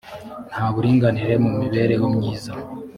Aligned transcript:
nta 0.51 0.65
buringanire 0.73 1.33
mu 1.43 1.51
mibereho 1.59 2.05
myiza 2.15 2.53